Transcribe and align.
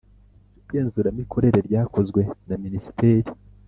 Igenzuramikorere 0.59 1.59
ryakozwe 1.67 2.21
na 2.47 2.55
minisiteri. 2.63 3.27